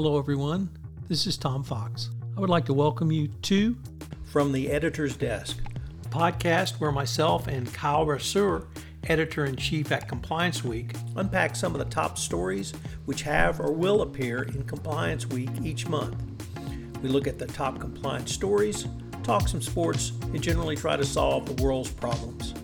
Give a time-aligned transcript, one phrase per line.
[0.00, 0.70] Hello, everyone.
[1.08, 2.10] This is Tom Fox.
[2.36, 3.76] I would like to welcome you to
[4.26, 5.58] From the Editor's Desk,
[6.04, 8.68] a podcast where myself and Kyle Brasser,
[9.08, 12.74] editor in chief at Compliance Week, unpack some of the top stories
[13.06, 16.22] which have or will appear in Compliance Week each month.
[17.02, 18.86] We look at the top compliance stories,
[19.24, 22.54] talk some sports, and generally try to solve the world's problems.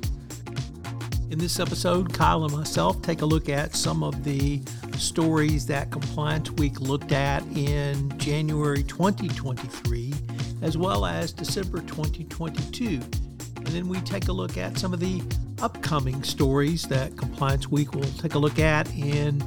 [1.33, 4.63] In this episode, Kyle and myself take a look at some of the
[4.99, 10.13] stories that Compliance Week looked at in January 2023
[10.63, 13.01] as well as December 2022.
[13.57, 15.23] And then we take a look at some of the
[15.63, 19.41] upcoming stories that Compliance Week will take a look at in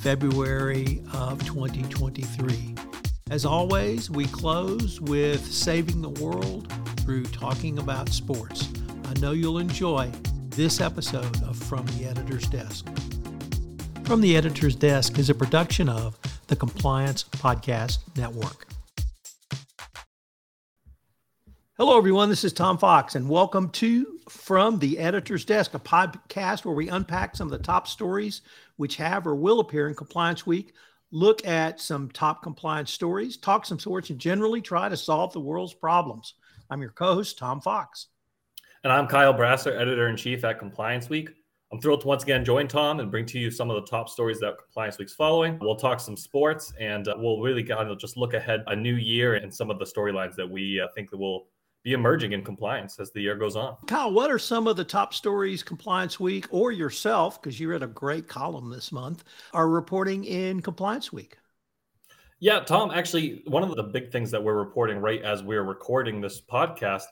[0.00, 2.74] February of 2023.
[3.30, 8.68] As always, we close with saving the world through talking about sports.
[9.06, 10.10] I know you'll enjoy
[10.50, 12.86] this episode of From the Editor's Desk.
[14.04, 16.18] From the Editor's Desk is a production of
[16.48, 18.66] the Compliance Podcast Network.
[21.78, 22.28] Hello, everyone.
[22.28, 26.90] This is Tom Fox, and welcome to From the Editor's Desk, a podcast where we
[26.90, 28.42] unpack some of the top stories
[28.76, 30.74] which have or will appear in Compliance Week,
[31.10, 35.40] look at some top compliance stories, talk some sorts, and generally try to solve the
[35.40, 36.34] world's problems.
[36.68, 38.08] I'm your co host, Tom Fox.
[38.84, 41.30] And I'm Kyle Brasser, editor in chief at Compliance Week.
[41.74, 44.08] I'm thrilled to once again join Tom and bring to you some of the top
[44.08, 45.58] stories that Compliance Week's following.
[45.60, 48.94] We'll talk some sports and uh, we'll really kind of just look ahead a new
[48.94, 51.48] year and some of the storylines that we uh, think that will
[51.82, 53.76] be emerging in compliance as the year goes on.
[53.88, 57.82] Kyle, what are some of the top stories Compliance Week or yourself, because you read
[57.82, 61.38] a great column this month, are reporting in Compliance Week?
[62.38, 66.20] Yeah, Tom, actually, one of the big things that we're reporting right as we're recording
[66.20, 67.06] this podcast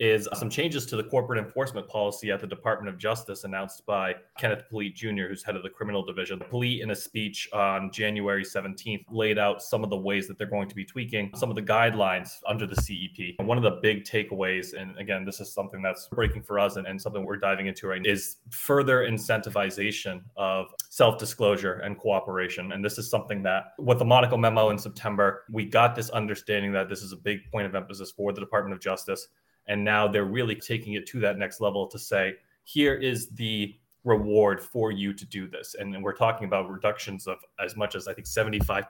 [0.00, 4.14] is some changes to the corporate enforcement policy at the Department of Justice announced by
[4.36, 6.40] Kenneth Polite Jr., who's head of the criminal division.
[6.50, 10.48] Polite, in a speech on January 17th, laid out some of the ways that they're
[10.48, 13.46] going to be tweaking some of the guidelines under the CEP.
[13.46, 16.86] One of the big takeaways, and again, this is something that's breaking for us and,
[16.86, 22.72] and something we're diving into right now, is further incentivization of self disclosure and cooperation.
[22.72, 26.72] And this is something that, with the Monaco memo in September, we got this understanding
[26.72, 29.28] that this is a big point of emphasis for the Department of Justice
[29.66, 33.74] and now they're really taking it to that next level to say, here is the
[34.04, 35.74] reward for you to do this.
[35.78, 38.84] And, we're talking about reductions of as much as I think 75%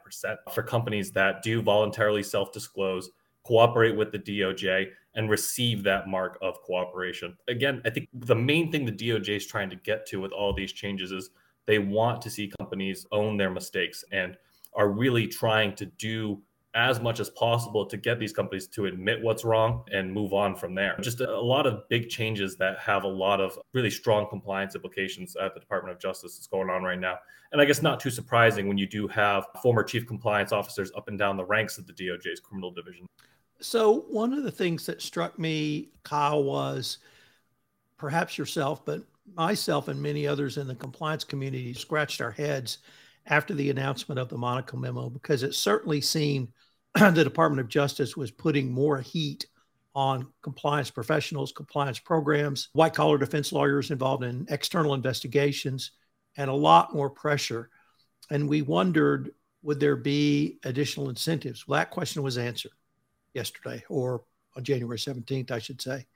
[0.52, 3.10] for companies that do voluntarily self disclose,
[3.44, 7.36] cooperate with the DOJ, and receive that mark of cooperation.
[7.46, 10.52] Again, I think the main thing the DOJ is trying to get to with all
[10.52, 11.30] these changes is
[11.66, 14.36] they want to see companies own their mistakes and
[14.74, 16.42] are really trying to do
[16.74, 20.56] as much as possible to get these companies to admit what's wrong and move on
[20.56, 20.96] from there.
[21.00, 25.36] Just a, lot of big changes that have a lot of really strong compliance implications
[25.36, 27.18] at the Department of Justice that's going on right now.
[27.52, 31.06] And I guess not too surprising when you do have former chief compliance officers up
[31.06, 33.06] and down the ranks of the DOJ's criminal division.
[33.60, 36.98] So, one of the things that struck me, Kyle, was
[37.96, 39.02] perhaps yourself, but
[39.36, 42.78] myself and many others in the compliance community scratched our heads
[43.26, 46.48] after the announcement of the Monaco memo because it certainly seemed
[47.12, 49.46] the Department of Justice was putting more heat
[49.96, 55.92] on compliance professionals, compliance programs, white collar defense lawyers involved in external investigations,
[56.36, 57.70] and a lot more pressure.
[58.30, 59.32] And we wondered
[59.62, 61.66] would there be additional incentives?
[61.66, 62.72] Well, that question was answered
[63.32, 64.22] yesterday or
[64.56, 66.06] on January 17th, I should say.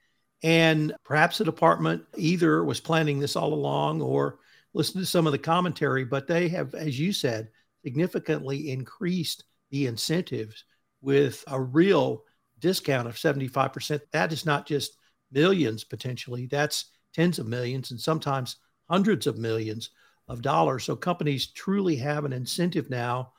[0.43, 4.39] And perhaps the department either was planning this all along or
[4.73, 7.49] listened to some of the commentary, but they have, as you said,
[7.83, 10.63] significantly increased the incentives
[11.01, 12.23] with a real
[12.59, 14.01] discount of 75%.
[14.11, 14.97] That is not just
[15.31, 18.57] millions potentially, that's tens of millions and sometimes
[18.89, 19.91] hundreds of millions
[20.27, 20.83] of dollars.
[20.83, 23.33] So companies truly have an incentive now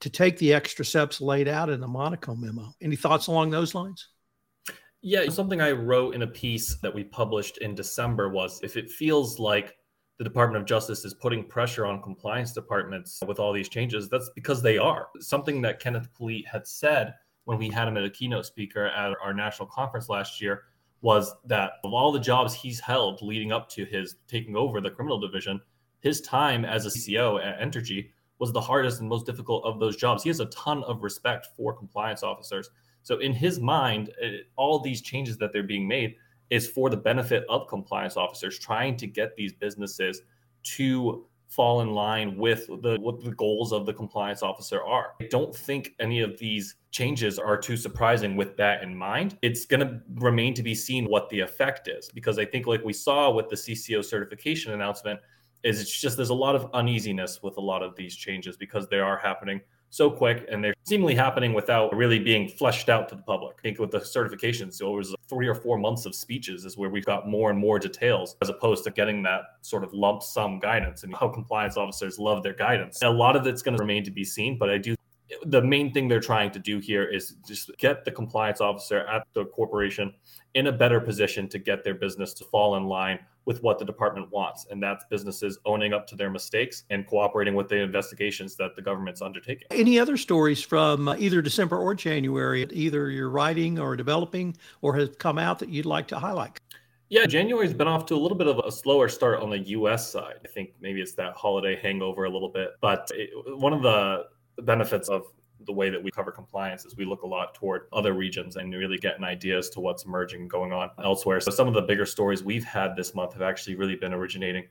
[0.00, 2.74] to take the extra steps laid out in the Monaco memo.
[2.80, 4.08] Any thoughts along those lines?
[5.02, 8.90] Yeah, something I wrote in a piece that we published in December was if it
[8.90, 9.76] feels like
[10.18, 14.30] the Department of Justice is putting pressure on compliance departments with all these changes, that's
[14.34, 15.08] because they are.
[15.20, 17.14] Something that Kenneth Polite had said
[17.44, 20.64] when we had him at a keynote speaker at our national conference last year
[21.02, 24.90] was that of all the jobs he's held leading up to his taking over the
[24.90, 25.60] criminal division,
[26.00, 29.96] his time as a CCO at Entergy was the hardest and most difficult of those
[29.96, 30.22] jobs.
[30.22, 32.70] He has a ton of respect for compliance officers.
[33.02, 36.16] So in his mind, it, all these changes that they're being made
[36.50, 40.22] is for the benefit of compliance officers trying to get these businesses
[40.62, 45.12] to fall in line with the what the goals of the compliance officer are.
[45.20, 49.38] I don't think any of these changes are too surprising with that in mind.
[49.42, 52.84] It's going to remain to be seen what the effect is because I think like
[52.84, 55.20] we saw with the CCO certification announcement
[55.62, 58.88] is it's just there's a lot of uneasiness with a lot of these changes because
[58.88, 59.60] they are happening
[59.96, 63.56] so quick and they're seemingly happening without really being fleshed out to the public.
[63.58, 66.90] I think with the certifications, it was three or four months of speeches is where
[66.90, 70.58] we've got more and more details as opposed to getting that sort of lump sum
[70.58, 73.02] guidance and how compliance officers love their guidance.
[73.02, 74.94] A lot of it's going to remain to be seen, but I do
[75.46, 79.26] the main thing they're trying to do here is just get the compliance officer at
[79.32, 80.12] the corporation
[80.54, 83.84] in a better position to get their business to fall in line with what the
[83.84, 84.66] department wants.
[84.70, 88.82] And that's businesses owning up to their mistakes and cooperating with the investigations that the
[88.82, 89.66] government's undertaking.
[89.70, 95.18] Any other stories from either December or January, either you're writing or developing or have
[95.18, 96.60] come out that you'd like to highlight?
[97.08, 100.10] Yeah, January's been off to a little bit of a slower start on the US
[100.10, 100.40] side.
[100.44, 102.70] I think maybe it's that holiday hangover a little bit.
[102.80, 104.24] But it, one of the
[104.62, 105.22] benefits of
[105.64, 108.72] the way that we cover compliance is we look a lot toward other regions and
[108.74, 111.40] really get an idea as to what's emerging and going on elsewhere.
[111.40, 114.64] So some of the bigger stories we've had this month have actually really been originating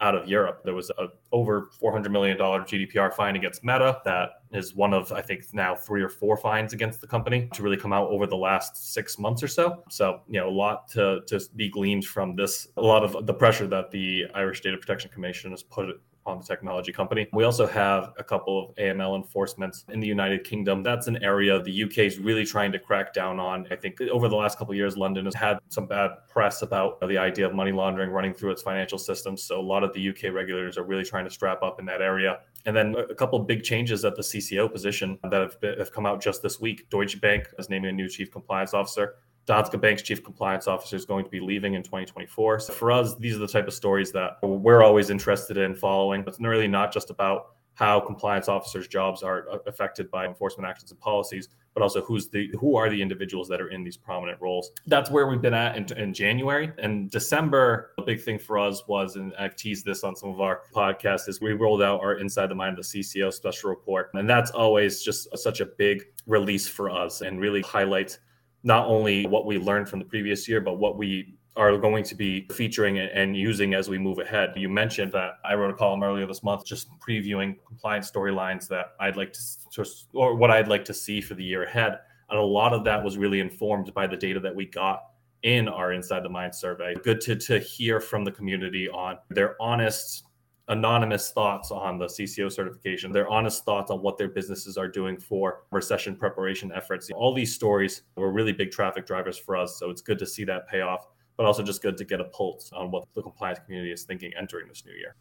[0.00, 0.62] out of Europe.
[0.64, 4.00] There was a over $400 million GDPR fine against Meta.
[4.04, 7.62] That is one of, I think, now three or four fines against the company to
[7.62, 9.84] really come out over the last six months or so.
[9.90, 13.34] So, you know, a lot to, to be gleaned from this, a lot of the
[13.34, 17.26] pressure that the Irish Data Protection Commission has put on the technology company.
[17.32, 20.82] We also have a couple of AML enforcements in the United Kingdom.
[20.82, 23.66] That's an area the UK is really trying to crack down on.
[23.70, 27.00] I think over the last couple of years, London has had some bad press about
[27.00, 29.42] the idea of money laundering running through its financial systems.
[29.42, 32.02] So a lot of the UK regulators are really trying to strap up in that
[32.02, 32.40] area.
[32.66, 36.06] And then a couple big changes at the CCO position that have, been, have come
[36.06, 36.90] out just this week.
[36.90, 39.14] Deutsche Bank is naming a new chief compliance officer.
[39.46, 42.60] Danske Bank's chief compliance officer is going to be leaving in 2024.
[42.60, 46.22] So for us, these are the type of stories that we're always interested in following.
[46.22, 50.68] But it's really not just about how compliance officers' jobs are uh, affected by enforcement
[50.68, 53.96] actions and policies, but also who's the who are the individuals that are in these
[53.96, 54.70] prominent roles.
[54.86, 57.92] That's where we've been at in, in January and December.
[57.98, 61.26] A big thing for us was, and I've teased this on some of our podcasts,
[61.26, 64.50] is we rolled out our Inside the Mind of the CCO special report, and that's
[64.50, 68.18] always just such a big release for us and really highlights
[68.62, 72.14] not only what we learned from the previous year, but what we are going to
[72.14, 74.52] be featuring and using as we move ahead.
[74.56, 78.92] You mentioned that I wrote a column earlier this month just previewing compliance storylines that
[79.00, 81.98] I'd like to, or what I'd like to see for the year ahead.
[82.30, 85.02] And a lot of that was really informed by the data that we got
[85.42, 86.94] in our Inside the Mind survey.
[87.02, 90.24] Good to, to hear from the community on their honest
[90.70, 95.18] anonymous thoughts on the CCO certification, their honest thoughts on what their businesses are doing
[95.18, 97.10] for recession preparation efforts.
[97.10, 99.78] All these stories were really big traffic drivers for us.
[99.78, 101.06] So it's good to see that payoff,
[101.36, 104.32] but also just good to get a pulse on what the compliance community is thinking
[104.38, 105.16] entering this new year.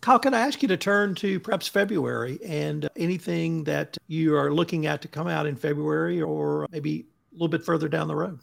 [0.00, 4.52] Kyle, can I ask you to turn to perhaps February and anything that you are
[4.52, 8.16] looking at to come out in February or maybe a little bit further down the
[8.16, 8.40] road?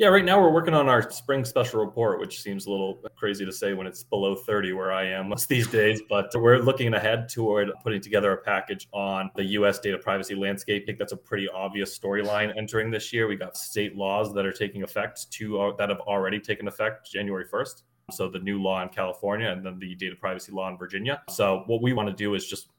[0.00, 3.44] Yeah, right now we're working on our spring special report, which seems a little crazy
[3.44, 6.00] to say when it's below 30 where I am most these days.
[6.08, 10.84] But we're looking ahead toward putting together a package on the US data privacy landscape.
[10.84, 13.28] I think that's a pretty obvious storyline entering this year.
[13.28, 17.12] We got state laws that are taking effect, two uh, that have already taken effect
[17.12, 17.82] January 1st.
[18.10, 21.20] So the new law in California and then the data privacy law in Virginia.
[21.28, 22.70] So what we want to do is just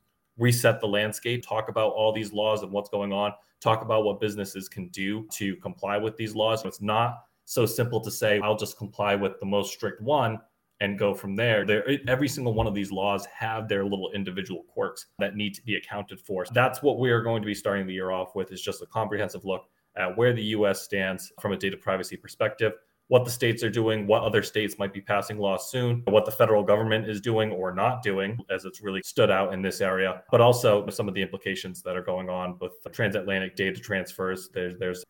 [0.42, 4.20] reset the landscape, talk about all these laws and what's going on, talk about what
[4.20, 6.66] businesses can do to comply with these laws.
[6.66, 10.40] It's not so simple to say, I'll just comply with the most strict one
[10.80, 11.64] and go from there.
[11.64, 11.88] there.
[12.08, 15.76] Every single one of these laws have their little individual quirks that need to be
[15.76, 16.44] accounted for.
[16.52, 18.88] That's what we are going to be starting the year off with is just a
[18.88, 22.74] comprehensive look at where the US stands from a data privacy perspective
[23.08, 26.32] what the states are doing, what other states might be passing laws soon, what the
[26.32, 30.24] federal government is doing or not doing, as it's really stood out in this area,
[30.32, 34.50] but also some of the implications that are going on with transatlantic data transfers.
[34.54, 35.04] There's, there's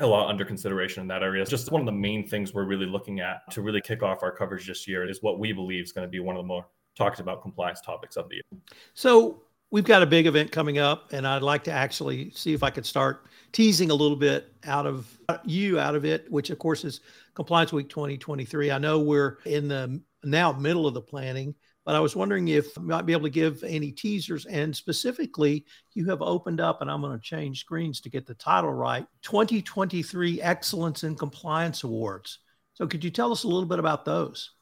[0.00, 1.44] a lot under consideration in that area.
[1.46, 4.30] Just one of the main things we're really looking at to really kick off our
[4.30, 6.66] coverage this year is what we believe is going to be one of the more
[6.94, 8.60] talked about compliance topics of the year.
[8.94, 12.62] So we've got a big event coming up, and I'd like to actually see if
[12.62, 16.58] I could start teasing a little bit out of you out of it, which of
[16.58, 17.00] course is
[17.34, 18.70] Compliance Week 2023.
[18.70, 21.54] I know we're in the now middle of the planning,
[21.84, 24.44] but I was wondering if you might be able to give any teasers.
[24.46, 28.34] And specifically, you have opened up, and I'm going to change screens to get the
[28.34, 32.40] title right 2023 Excellence in Compliance Awards.
[32.74, 34.55] So, could you tell us a little bit about those?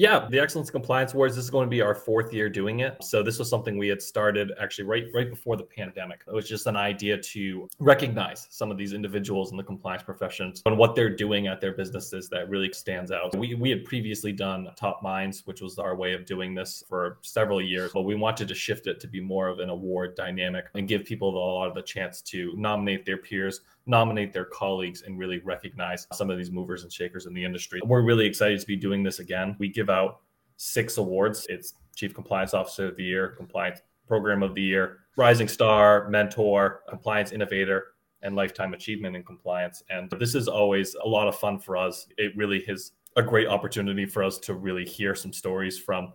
[0.00, 1.36] Yeah, the Excellence Compliance Awards.
[1.36, 2.96] This is going to be our fourth year doing it.
[3.04, 6.22] So this was something we had started actually right right before the pandemic.
[6.26, 10.62] It was just an idea to recognize some of these individuals in the compliance professions
[10.64, 13.36] and what they're doing at their businesses that really stands out.
[13.36, 17.18] We we had previously done Top Minds, which was our way of doing this for
[17.20, 20.70] several years, but we wanted to shift it to be more of an award dynamic
[20.74, 25.02] and give people a lot of the chance to nominate their peers nominate their colleagues
[25.02, 27.80] and really recognize some of these movers and shakers in the industry.
[27.84, 29.56] We're really excited to be doing this again.
[29.58, 30.20] We give out
[30.56, 31.46] six awards.
[31.48, 36.82] It's Chief Compliance Officer of the Year, Compliance Program of the Year, Rising Star, Mentor,
[36.88, 37.88] Compliance Innovator,
[38.22, 39.82] and Lifetime Achievement in Compliance.
[39.90, 42.06] And this is always a lot of fun for us.
[42.16, 46.12] It really is a great opportunity for us to really hear some stories from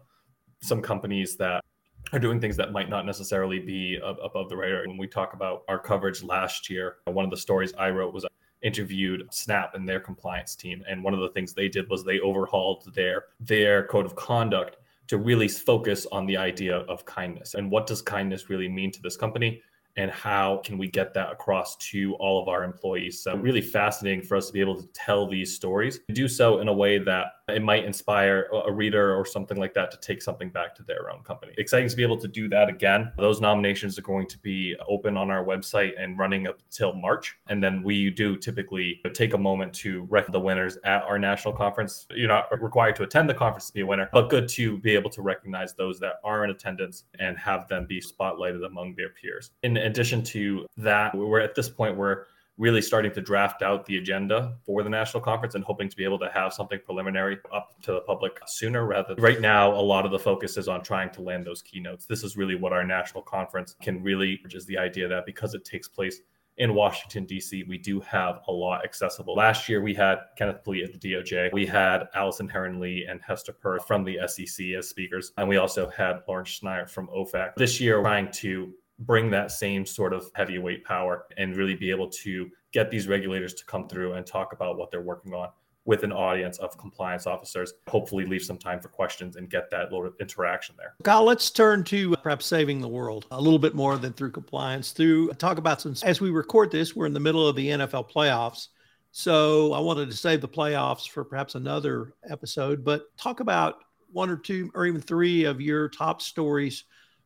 [0.61, 1.64] some companies that
[2.13, 4.87] are doing things that might not necessarily be above the radar.
[4.87, 8.25] When we talk about our coverage last year, one of the stories I wrote was
[8.25, 8.29] I
[8.61, 12.19] interviewed Snap and their compliance team, and one of the things they did was they
[12.19, 17.69] overhauled their their code of conduct to really focus on the idea of kindness and
[17.69, 19.61] what does kindness really mean to this company
[19.97, 23.21] and how can we get that across to all of our employees.
[23.21, 26.67] So, really fascinating for us to be able to tell these stories, do so in
[26.67, 30.49] a way that it might inspire a reader or something like that to take something
[30.49, 31.53] back to their own company.
[31.57, 33.11] Exciting to be able to do that again.
[33.17, 37.37] Those nominations are going to be open on our website and running up until March.
[37.47, 41.53] And then we do typically take a moment to recognize the winners at our national
[41.53, 42.07] conference.
[42.09, 44.95] You're not required to attend the conference to be a winner, but good to be
[44.95, 49.09] able to recognize those that are in attendance and have them be spotlighted among their
[49.09, 49.51] peers.
[49.61, 52.25] In addition to that, we're at this point where
[52.57, 56.03] really starting to draft out the agenda for the national conference and hoping to be
[56.03, 60.05] able to have something preliminary up to the public sooner rather right now a lot
[60.05, 62.83] of the focus is on trying to land those keynotes this is really what our
[62.83, 66.21] national conference can really which is the idea that because it takes place
[66.57, 69.35] in Washington, D.C., we do have a lot accessible.
[69.35, 71.51] Last year, we had Kenneth Polite at the DOJ.
[71.51, 75.33] We had Allison Herren Lee and Hester Peirce from the SEC as speakers.
[75.37, 77.55] And we also had Lawrence Schneier from OFAC.
[77.55, 82.09] This year, trying to bring that same sort of heavyweight power and really be able
[82.09, 85.49] to get these regulators to come through and talk about what they're working on
[85.85, 87.73] with an audience of compliance officers.
[87.87, 90.95] Hopefully, leave some time for questions and get that little interaction there.
[91.03, 94.31] Kyle, let's turn to uh, perhaps saving the world a little bit more than through
[94.31, 94.91] compliance.
[94.91, 97.67] Through uh, talk about some, as we record this, we're in the middle of the
[97.67, 98.69] NFL playoffs.
[99.11, 103.75] So I wanted to save the playoffs for perhaps another episode, but talk about
[104.11, 106.83] one or two or even three of your top stories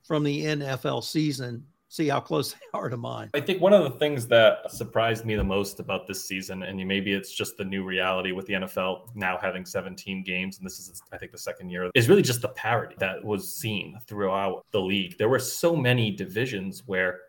[0.09, 1.63] from the NFL season.
[1.87, 3.29] See how close they are to mine.
[3.35, 6.83] I think one of the things that surprised me the most about this season, and
[6.87, 10.79] maybe it's just the new reality with the NFL now having 17 games, and this
[10.79, 14.65] is, I think, the second year, is really just the parity that was seen throughout
[14.71, 15.15] the league.
[15.19, 17.19] There were so many divisions where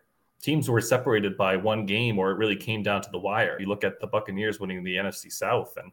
[0.41, 3.57] teams were separated by one game, or it really came down to the wire.
[3.59, 5.91] You look at the Buccaneers winning the NFC South, and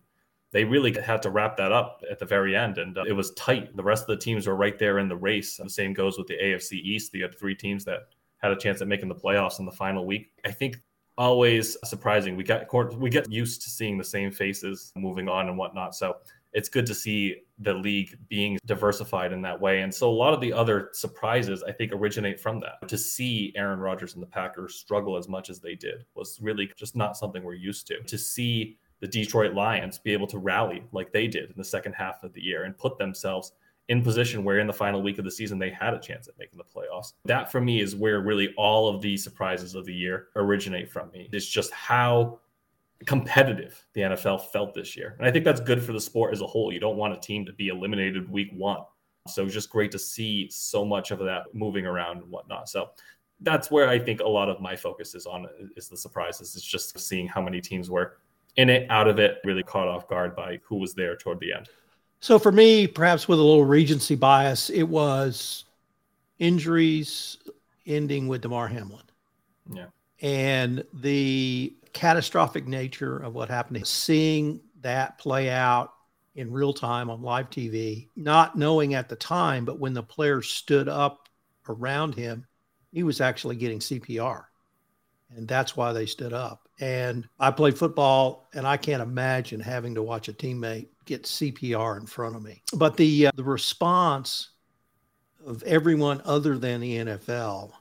[0.50, 3.32] they really had to wrap that up at the very end, and uh, it was
[3.32, 3.76] tight.
[3.76, 5.56] The rest of the teams were right there in the race.
[5.56, 7.14] The same goes with the AFC East.
[7.14, 10.06] You had three teams that had a chance at making the playoffs in the final
[10.06, 10.30] week.
[10.44, 10.80] I think
[11.18, 12.36] always surprising.
[12.36, 15.94] We got we get used to seeing the same faces moving on and whatnot.
[15.94, 16.16] So
[16.52, 19.82] it's good to see the league being diversified in that way.
[19.82, 22.88] And so a lot of the other surprises, I think, originate from that.
[22.88, 26.70] To see Aaron Rodgers and the Packers struggle as much as they did was really
[26.76, 28.02] just not something we're used to.
[28.02, 31.92] To see the Detroit Lions be able to rally like they did in the second
[31.92, 33.52] half of the year and put themselves
[33.88, 36.38] in position where in the final week of the season they had a chance at
[36.38, 37.14] making the playoffs.
[37.24, 41.10] That for me is where really all of the surprises of the year originate from
[41.10, 41.28] me.
[41.32, 42.40] It's just how
[43.06, 45.14] competitive the NFL felt this year.
[45.18, 46.72] And I think that's good for the sport as a whole.
[46.72, 48.80] You don't want a team to be eliminated week one.
[49.26, 52.68] So just great to see so much of that moving around and whatnot.
[52.68, 52.90] So
[53.40, 56.56] that's where I think a lot of my focus is on is the surprises.
[56.56, 58.18] It's just seeing how many teams were
[58.58, 61.52] in it, out of it, really caught off guard by who was there toward the
[61.52, 61.68] end.
[62.20, 65.64] So for me, perhaps with a little regency bias, it was
[66.40, 67.38] injuries
[67.86, 69.04] ending with Damar Hamlin.
[69.72, 69.86] Yeah.
[70.20, 75.94] And the catastrophic nature of what happened, seeing that play out
[76.34, 80.48] in real time on live TV, not knowing at the time, but when the players
[80.48, 81.28] stood up
[81.68, 82.44] around him,
[82.92, 84.44] he was actually getting CPR.
[85.36, 86.67] And that's why they stood up.
[86.80, 91.98] And I play football, and I can't imagine having to watch a teammate get CPR
[91.98, 92.62] in front of me.
[92.74, 94.50] But the uh, the response
[95.44, 97.72] of everyone other than the NFL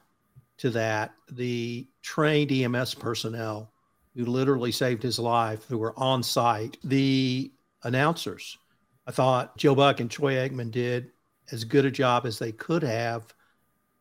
[0.57, 3.71] to that, the trained EMS personnel
[4.15, 7.51] who literally saved his life, who were on site, the
[7.83, 8.57] announcers.
[9.05, 11.11] I thought Joe Buck and Troy Aikman did
[11.51, 13.33] as good a job as they could have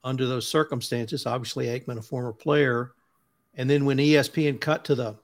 [0.02, 1.26] under those circumstances.
[1.26, 2.92] Obviously, Aikman, a former player,
[3.56, 5.16] and then when ESPN cut to the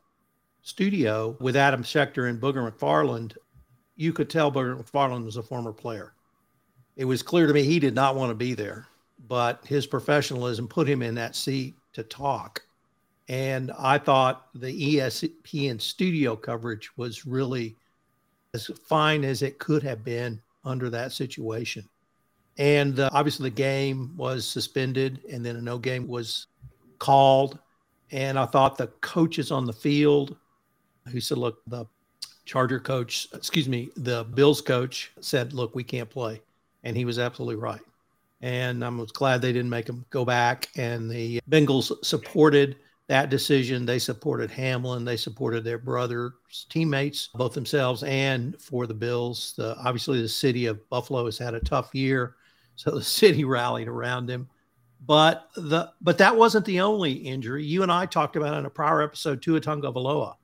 [0.63, 3.37] studio with Adam Schefter and Booger McFarland,
[3.97, 6.15] you could tell Booger McFarland was a former player.
[6.97, 8.87] It was clear to me he did not want to be there,
[9.29, 12.63] but his professionalism put him in that seat to talk.
[13.29, 17.77] And I thought the ESPN studio coverage was really
[18.55, 21.89] as fine as it could have been under that situation.
[22.59, 26.49] And uh, obviously, the game was suspended, and then a no game was
[26.99, 27.59] called.
[28.13, 30.37] And I thought the coaches on the field
[31.11, 31.87] who said, look, the
[32.45, 36.41] Charger coach, excuse me, the Bills coach said, look, we can't play.
[36.85, 37.81] And he was absolutely right.
[38.43, 40.69] And I was glad they didn't make him go back.
[40.77, 42.77] And the Bengals supported
[43.09, 43.87] that decision.
[43.87, 45.05] They supported Hamlin.
[45.05, 49.55] They supported their brother's teammates, both themselves and for the Bills.
[49.57, 52.37] The, obviously, the city of Buffalo has had a tough year,
[52.75, 54.49] so the city rallied around him.
[55.05, 57.65] But the but that wasn't the only injury.
[57.65, 60.35] You and I talked about in a prior episode, Tua Tagovailoa,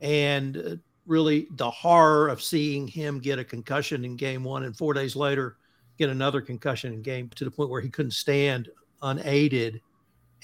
[0.00, 0.76] and uh,
[1.06, 5.16] really the horror of seeing him get a concussion in game one and four days
[5.16, 5.56] later
[5.98, 8.68] get another concussion in game to the point where he couldn't stand
[9.02, 9.80] unaided.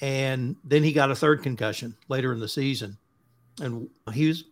[0.01, 2.97] And then he got a third concussion later in the season.
[3.61, 4.45] And he's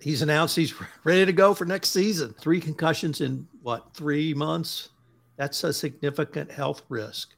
[0.00, 0.74] he's announced he's
[1.04, 2.34] ready to go for next season.
[2.40, 4.90] Three concussions in what three months?
[5.36, 7.34] That's a significant health risk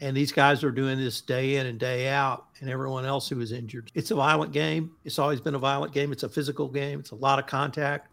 [0.00, 3.36] and these guys are doing this day in and day out and everyone else who
[3.36, 3.90] was injured.
[3.94, 4.92] It's a violent game.
[5.04, 6.12] It's always been a violent game.
[6.12, 7.00] It's a physical game.
[7.00, 8.08] It's a lot of contact.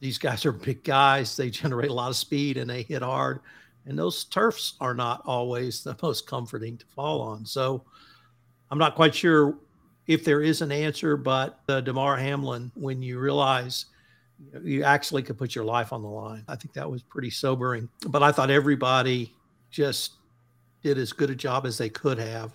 [0.00, 1.36] These guys are big guys.
[1.36, 3.40] They generate a lot of speed and they hit hard.
[3.86, 7.44] And those turfs are not always the most comforting to fall on.
[7.44, 7.84] So
[8.70, 9.58] I'm not quite sure
[10.06, 13.86] if there is an answer, but uh, Damar Hamlin, when you realize
[14.62, 17.88] you actually could put your life on the line, I think that was pretty sobering.
[18.06, 19.34] But I thought everybody
[19.70, 20.12] just
[20.84, 22.52] did as good a job as they could have,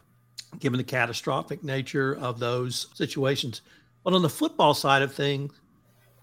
[0.59, 3.61] given the catastrophic nature of those situations.
[4.03, 5.51] But on the football side of things,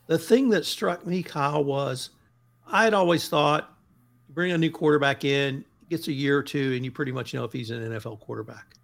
[0.06, 2.10] the thing that struck me, Kyle, was
[2.66, 3.76] I had always thought
[4.30, 7.44] bring a new quarterback in, gets a year or two, and you pretty much know
[7.44, 8.74] if he's an NFL quarterback.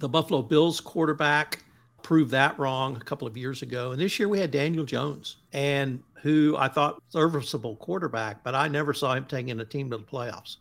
[0.00, 1.62] The Buffalo Bills quarterback
[2.02, 3.92] proved that wrong a couple of years ago.
[3.92, 8.68] And this year we had Daniel Jones, and who I thought serviceable quarterback, but I
[8.68, 10.56] never saw him taking a team to the playoffs,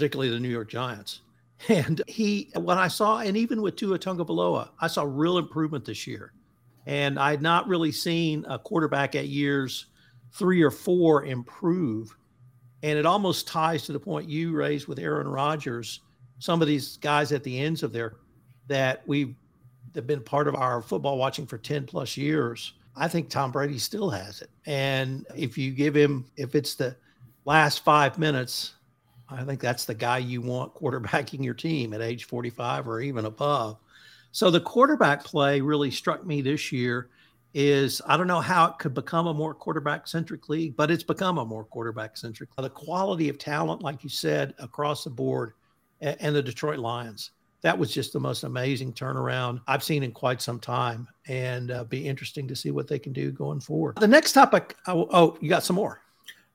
[0.00, 1.20] particularly the New York Giants.
[1.68, 6.06] And he, what I saw, and even with Tua Tagovailoa, I saw real improvement this
[6.06, 6.32] year.
[6.86, 9.84] And I had not really seen a quarterback at years
[10.32, 12.16] three or four improve
[12.82, 16.00] and it almost ties to the point you raised with Aaron Rodgers.
[16.38, 18.14] Some of these guys at the ends of their
[18.68, 19.34] that we've
[19.94, 22.72] have been part of our football watching for 10 plus years.
[22.96, 24.48] I think Tom Brady still has it.
[24.64, 26.96] And if you give him, if it's the
[27.44, 28.76] last five minutes,
[29.30, 33.24] I think that's the guy you want quarterbacking your team at age 45 or even
[33.24, 33.78] above.
[34.32, 37.10] So the quarterback play really struck me this year
[37.52, 41.02] is I don't know how it could become a more quarterback centric league, but it's
[41.02, 42.48] become a more quarterback centric.
[42.56, 45.54] The quality of talent, like you said, across the board,
[46.00, 47.32] and the Detroit Lions.
[47.62, 51.84] That was just the most amazing turnaround I've seen in quite some time, and uh,
[51.84, 53.96] be interesting to see what they can do going forward.
[53.96, 54.76] The next topic.
[54.86, 56.00] Oh, oh, you got some more?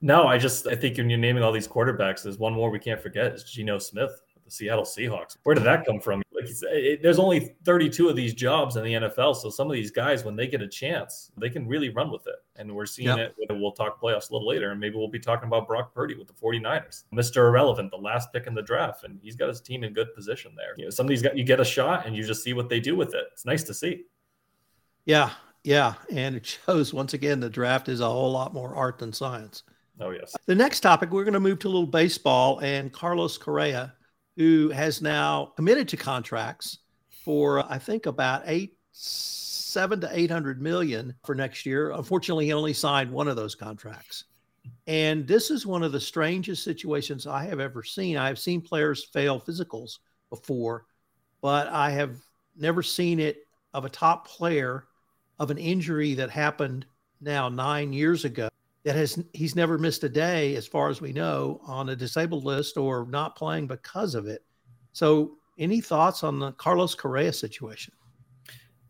[0.06, 2.78] No, I just I think when you're naming all these quarterbacks, there's one more we
[2.78, 5.38] can't forget is Geno Smith the Seattle Seahawks.
[5.44, 6.22] Where did that come from?
[6.32, 9.90] Like it, there's only 32 of these jobs in the NFL, so some of these
[9.90, 12.36] guys, when they get a chance, they can really run with it.
[12.56, 13.34] And we're seeing yep.
[13.40, 13.48] it.
[13.50, 16.28] We'll talk playoffs a little later, and maybe we'll be talking about Brock Purdy with
[16.28, 17.38] the 49ers, Mr.
[17.38, 20.54] Irrelevant, the last pick in the draft, and he's got his team in good position
[20.56, 20.76] there.
[20.78, 22.70] You know, some of these guys, you get a shot, and you just see what
[22.70, 23.26] they do with it.
[23.32, 24.04] It's nice to see.
[25.06, 25.32] Yeah,
[25.64, 29.12] yeah, and it shows once again the draft is a whole lot more art than
[29.12, 29.64] science.
[30.00, 30.36] Oh yes.
[30.46, 33.94] The next topic we're going to move to a little baseball and Carlos Correa
[34.36, 36.80] who has now committed to contracts
[37.24, 41.92] for I think about eight, seven to eight hundred million for next year.
[41.92, 44.26] Unfortunately, he only signed one of those contracts.
[44.88, 48.18] And this is one of the strangest situations I have ever seen.
[48.18, 50.86] I have seen players fail physicals before,
[51.42, 52.18] but I have
[52.58, 54.86] never seen it of a top player
[55.40, 56.86] of an injury that happened
[57.22, 58.50] now nine years ago
[58.86, 62.46] that has he's never missed a day as far as we know on a disabled
[62.46, 64.44] list or not playing because of it.
[64.94, 67.94] So any thoughts on the carlos correa situation?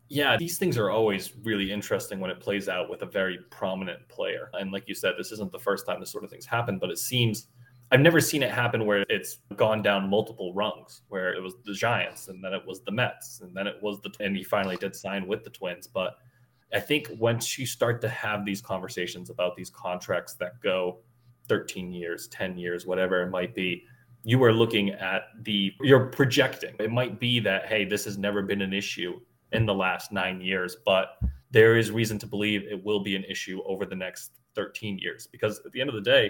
[0.09, 4.07] Yeah these things are always really interesting when it plays out with a very prominent
[4.09, 4.51] player.
[4.53, 6.91] And like you said this isn't the first time this sort of things happen but
[6.91, 7.47] it seems
[7.91, 11.73] I've never seen it happen where it's gone down multiple rungs, where it was the
[11.73, 14.75] Giants and then it was the Mets and then it was the and he finally
[14.75, 15.87] did sign with the Twins.
[15.87, 16.17] But
[16.75, 20.99] I think once you start to have these conversations about these contracts that go
[21.47, 23.85] 13 years, 10 years, whatever it might be,
[24.23, 26.75] you are looking at the, you're projecting.
[26.79, 29.21] It might be that, hey, this has never been an issue
[29.53, 31.17] in the last nine years, but
[31.49, 35.27] there is reason to believe it will be an issue over the next 13 years.
[35.27, 36.29] Because at the end of the day,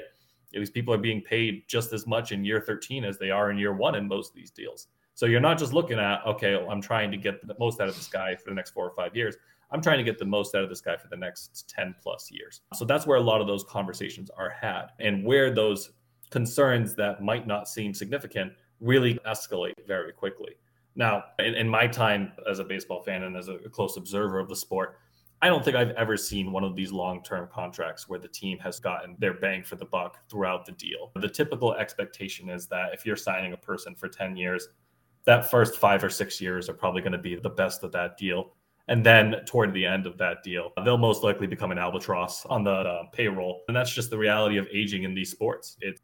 [0.51, 3.58] these people are being paid just as much in year 13 as they are in
[3.58, 4.89] year one in most of these deals.
[5.15, 7.88] So you're not just looking at, okay, well, I'm trying to get the most out
[7.88, 9.38] of this guy for the next four or five years.
[9.71, 12.30] I'm trying to get the most out of this guy for the next 10 plus
[12.32, 12.62] years.
[12.73, 15.91] So that's where a lot of those conversations are had and where those
[16.30, 20.56] concerns that might not seem significant really escalate very quickly.
[20.95, 24.47] Now, in, in my time as a baseball fan and as a close observer of
[24.47, 24.97] the sport,
[25.41, 28.58] I don't think I've ever seen one of these long term contracts where the team
[28.60, 31.12] has gotten their bang for the buck throughout the deal.
[31.15, 34.69] The typical expectation is that if you're signing a person for 10 years,
[35.25, 38.17] that first five or six years are probably going to be the best of that
[38.17, 38.54] deal.
[38.88, 42.63] And then toward the end of that deal, they'll most likely become an albatross on
[42.63, 43.62] the uh, payroll.
[43.67, 45.78] And that's just the reality of aging in these sports.
[45.82, 46.02] It's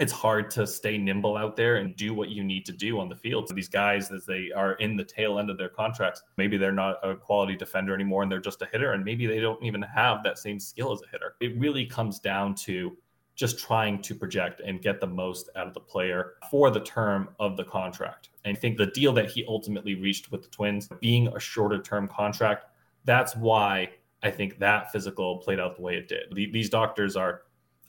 [0.00, 3.08] it's hard to stay nimble out there and do what you need to do on
[3.08, 3.46] the field.
[3.46, 6.72] So these guys, as they are in the tail end of their contracts, maybe they're
[6.72, 9.82] not a quality defender anymore and they're just a hitter, and maybe they don't even
[9.82, 11.36] have that same skill as a hitter.
[11.40, 12.96] It really comes down to
[13.34, 17.28] just trying to project and get the most out of the player for the term
[17.40, 18.30] of the contract.
[18.44, 21.80] And I think the deal that he ultimately reached with the Twins being a shorter
[21.82, 22.66] term contract,
[23.04, 23.90] that's why
[24.22, 26.34] I think that physical played out the way it did.
[26.34, 27.42] These doctors are,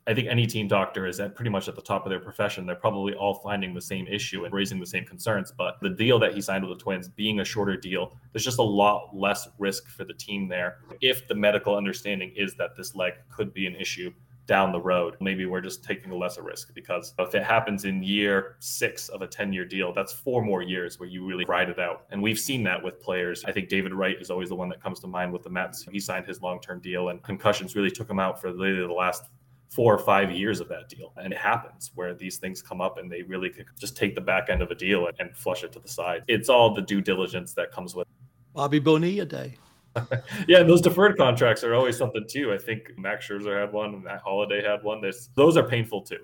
[0.08, 2.66] I think any team doctor is at pretty much at the top of their profession.
[2.66, 5.54] They're probably all finding the same issue and raising the same concerns.
[5.56, 8.60] But the deal that he signed with the Twins being a shorter deal, there's just
[8.60, 12.96] a lot less risk for the team there if the medical understanding is that this
[12.96, 14.12] leg could be an issue
[14.48, 15.16] down the road.
[15.20, 19.22] Maybe we're just taking a lesser risk because if it happens in year six of
[19.22, 22.06] a 10 year deal, that's four more years where you really ride it out.
[22.12, 23.44] And we've seen that with players.
[23.46, 25.84] I think David Wright is always the one that comes to mind with the Mets.
[25.92, 29.24] He signed his long term deal, and concussions really took him out for the last
[29.70, 31.12] four or five years of that deal.
[31.18, 34.22] And it happens where these things come up and they really could just take the
[34.22, 36.24] back end of a deal and flush it to the side.
[36.28, 38.08] It's all the due diligence that comes with
[38.54, 39.58] Bobby Bonilla Day.
[40.48, 42.54] yeah, and those deferred contracts are always something too.
[42.54, 45.02] I think Max Scherzer had one, Matt Holliday had one.
[45.02, 46.20] There's, those are painful too.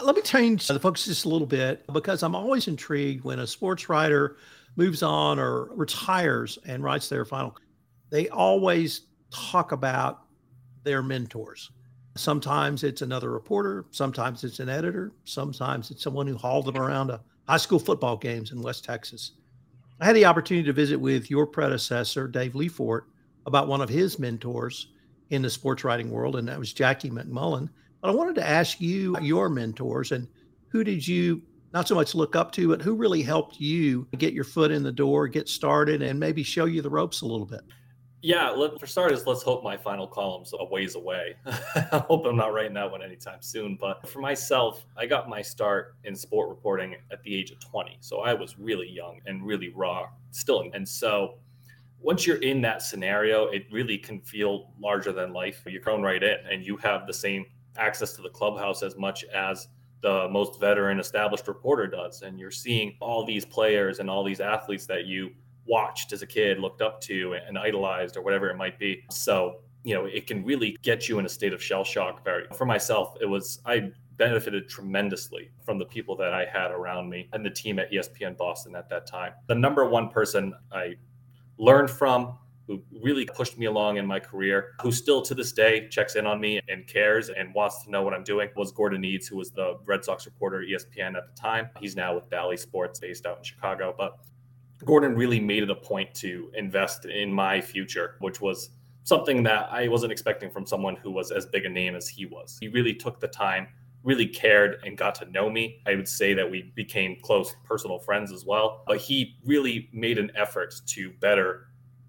[0.00, 3.46] Let me change the focus just a little bit because I'm always intrigued when a
[3.46, 4.36] sports writer
[4.76, 7.56] moves on or retires and writes their final.
[8.10, 10.22] They always talk about
[10.84, 11.70] their mentors.
[12.14, 17.08] Sometimes it's another reporter, sometimes it's an editor, sometimes it's someone who hauled them around
[17.08, 19.32] to high school football games in West Texas.
[20.00, 23.02] I had the opportunity to visit with your predecessor, Dave Lefort,
[23.46, 24.88] about one of his mentors
[25.30, 27.68] in the sports writing world, and that was Jackie MacMullan.
[28.00, 30.28] But I wanted to ask you your mentors and
[30.68, 34.32] who did you not so much look up to, but who really helped you get
[34.32, 37.46] your foot in the door, get started, and maybe show you the ropes a little
[37.46, 37.62] bit?
[38.22, 41.36] Yeah, let, for starters, let's hope my final column's a ways away.
[41.46, 43.76] I hope I'm not writing that one anytime soon.
[43.80, 47.98] But for myself, I got my start in sport reporting at the age of 20.
[48.00, 50.64] So I was really young and really raw still.
[50.72, 51.34] And so
[52.00, 55.62] once you're in that scenario, it really can feel larger than life.
[55.66, 57.44] You're thrown right in, and you have the same
[57.76, 59.68] access to the clubhouse as much as
[60.02, 62.22] the most veteran established reporter does.
[62.22, 65.30] And you're seeing all these players and all these athletes that you
[65.66, 69.04] watched as a kid, looked up to, and idolized, or whatever it might be.
[69.10, 72.24] So, you know, it can really get you in a state of shell shock.
[72.24, 77.10] Very for myself, it was I benefited tremendously from the people that I had around
[77.10, 79.32] me and the team at ESPN Boston at that time.
[79.46, 80.94] The number one person I
[81.58, 85.88] learned from, who really pushed me along in my career, who still to this day
[85.88, 89.02] checks in on me and cares and wants to know what I'm doing, was Gordon
[89.02, 91.70] Edes, who was the Red Sox reporter at ESPN at the time.
[91.78, 93.94] He's now with Bally Sports based out in Chicago.
[93.96, 94.18] But
[94.84, 98.70] Gordon really made it a point to invest in my future, which was
[99.04, 102.26] something that I wasn't expecting from someone who was as big a name as he
[102.26, 102.58] was.
[102.60, 103.68] He really took the time
[104.06, 105.82] really cared and got to know me.
[105.84, 108.84] I would say that we became close personal friends as well.
[108.86, 111.66] But he really made an effort to better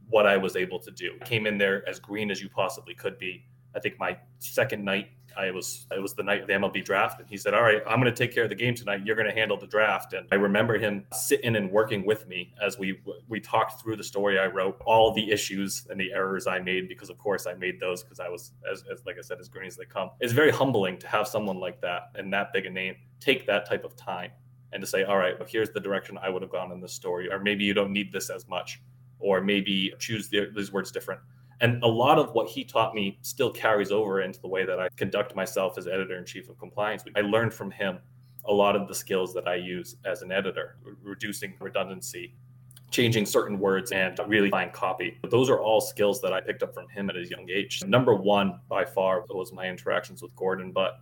[0.08, 1.18] what I was able to do.
[1.26, 3.44] Came in there as green as you possibly could be.
[3.76, 7.20] I think my second night I was it was the night of the MLB draft,
[7.20, 9.02] and he said, "All right, I'm going to take care of the game tonight.
[9.06, 12.54] You're going to handle the draft." And I remember him sitting and working with me
[12.62, 16.48] as we we talked through the story I wrote, all the issues and the errors
[16.48, 19.22] I made because, of course, I made those because I was as, as like I
[19.22, 20.10] said, as green as they come.
[20.20, 23.68] It's very humbling to have someone like that and that big a name take that
[23.68, 24.32] type of time
[24.74, 26.94] and to say, "All right, well, here's the direction I would have gone in this
[26.94, 28.82] story," or maybe you don't need this as much,
[29.20, 31.22] or maybe choose the, these words different
[31.62, 34.80] and a lot of what he taught me still carries over into the way that
[34.80, 37.04] I conduct myself as editor in chief of compliance.
[37.16, 38.00] I learned from him
[38.46, 42.36] a lot of the skills that I use as an editor, reducing redundancy,
[42.92, 45.18] changing certain words, and really fine copy.
[45.22, 47.84] But those are all skills that I picked up from him at a young age.
[47.86, 50.72] Number one, by far, was my interactions with Gordon.
[50.72, 51.00] But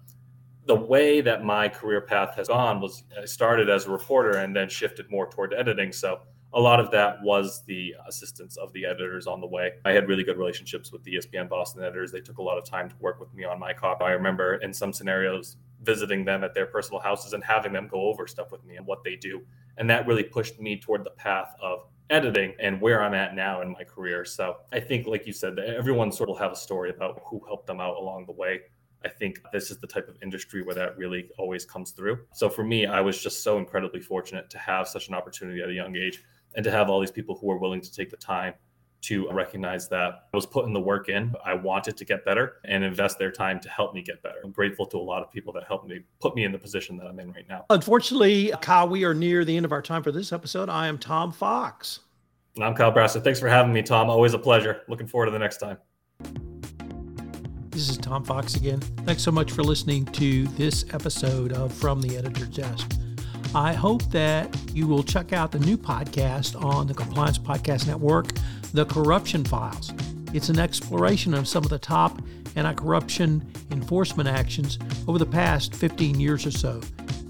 [0.66, 4.56] the way that my career path has gone was I started as a reporter and
[4.56, 5.92] then shifted more toward editing.
[5.92, 6.22] So
[6.56, 9.74] a lot of that was the assistance of the editors on the way.
[9.84, 12.14] I had really good relationships with the ESPN Boston editors.
[12.14, 14.06] They took a lot of time to work with me on my copy.
[14.06, 18.08] I remember in some scenarios visiting them at their personal houses and having them go
[18.08, 19.42] over stuff with me and what they do.
[19.78, 23.62] And that really pushed me toward the path of editing and where I'm at now
[23.62, 24.24] in my career.
[24.24, 27.68] So I think, like you said, everyone sort of have a story about who helped
[27.68, 28.62] them out along the way.
[29.04, 32.20] I think this is the type of industry where that really always comes through.
[32.34, 35.70] So for me, I was just so incredibly fortunate to have such an opportunity at
[35.70, 36.24] a young age
[36.56, 38.54] and to have all these people who are willing to take the time
[39.02, 41.34] to recognize that I was putting the work in.
[41.46, 44.38] I wanted to get better and invest their time to help me get better.
[44.44, 46.98] I'm grateful to a lot of people that helped me put me in the position
[46.98, 47.66] that I'm in right now.
[47.70, 50.70] Unfortunately, Kyle, we are near the end of our time for this episode.
[50.70, 52.00] I am Tom Fox.
[52.56, 53.20] And I'm Kyle Brasser.
[53.20, 54.10] Thanks for having me, Tom.
[54.10, 54.82] Always a pleasure.
[54.88, 55.78] Looking forward to the next time.
[57.70, 58.80] This is Tom Fox again.
[58.80, 62.90] Thanks so much for listening to this episode of From the Editor's Desk.
[63.56, 68.28] I hope that you will check out the new podcast on the Compliance Podcast Network,
[68.74, 69.94] The Corruption Files.
[70.34, 72.22] It's an exploration of some of the top
[72.58, 76.82] anti corruption enforcement actions over the past 15 years or so.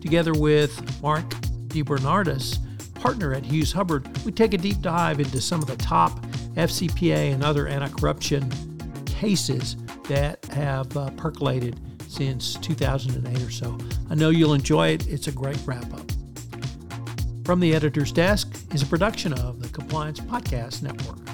[0.02, 1.30] Together with Mark
[1.68, 2.58] DeBernardis,
[2.96, 7.36] partner at Hughes Hubbard, we take a deep dive into some of the top FCPA
[7.36, 8.52] and other anti corruption
[9.06, 9.76] cases
[10.08, 13.78] that have uh, percolated since 2008 or so.
[14.10, 15.08] I know you'll enjoy it.
[15.08, 16.15] It's a great wrap up.
[17.46, 21.25] From the Editor's Desk is a production of the Compliance Podcast Network.